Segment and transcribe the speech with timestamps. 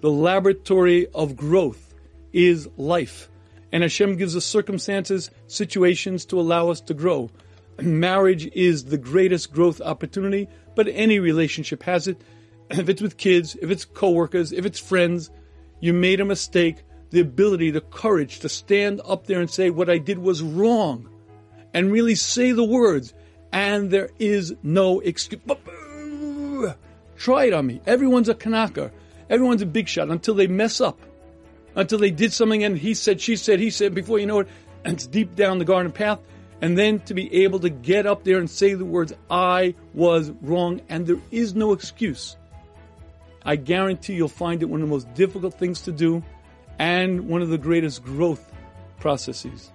[0.00, 1.94] The laboratory of growth
[2.32, 3.28] is life.
[3.72, 7.30] And Hashem gives us circumstances, situations to allow us to grow.
[7.80, 12.20] Marriage is the greatest growth opportunity, but any relationship has it.
[12.70, 15.30] If it's with kids, if it's coworkers, if it's friends,
[15.80, 19.88] you made a mistake, the ability, the courage to stand up there and say what
[19.88, 21.08] I did was wrong
[21.72, 23.14] and really say the words
[23.52, 25.40] and there is no excuse.
[27.16, 27.80] Try it on me.
[27.86, 28.90] Everyone's a k'nacker.
[29.30, 30.98] Everyone's a big shot until they mess up.
[31.74, 34.48] Until they did something and he said, she said, he said, before you know it,
[34.84, 36.18] and it's deep down the garden path.
[36.60, 40.32] And then to be able to get up there and say the words, I was
[40.42, 42.36] wrong, and there is no excuse.
[43.44, 46.22] I guarantee you'll find it one of the most difficult things to do
[46.78, 48.52] and one of the greatest growth
[48.98, 49.70] processes.